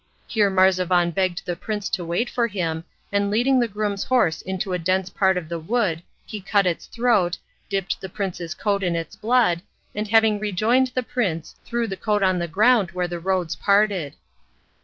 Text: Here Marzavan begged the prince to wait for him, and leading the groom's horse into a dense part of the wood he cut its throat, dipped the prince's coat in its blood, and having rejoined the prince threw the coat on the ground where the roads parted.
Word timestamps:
Here 0.25 0.49
Marzavan 0.49 1.11
begged 1.11 1.45
the 1.45 1.55
prince 1.55 1.87
to 1.91 2.03
wait 2.03 2.27
for 2.27 2.47
him, 2.47 2.85
and 3.11 3.29
leading 3.29 3.59
the 3.59 3.67
groom's 3.67 4.03
horse 4.05 4.41
into 4.41 4.73
a 4.73 4.79
dense 4.79 5.11
part 5.11 5.37
of 5.37 5.47
the 5.47 5.59
wood 5.59 6.01
he 6.25 6.41
cut 6.41 6.65
its 6.65 6.87
throat, 6.87 7.37
dipped 7.69 8.01
the 8.01 8.09
prince's 8.09 8.55
coat 8.55 8.81
in 8.81 8.95
its 8.95 9.15
blood, 9.15 9.61
and 9.93 10.07
having 10.07 10.39
rejoined 10.39 10.87
the 10.95 11.03
prince 11.03 11.55
threw 11.63 11.85
the 11.87 11.97
coat 11.97 12.23
on 12.23 12.39
the 12.39 12.47
ground 12.47 12.89
where 12.93 13.07
the 13.07 13.19
roads 13.19 13.55
parted. 13.55 14.15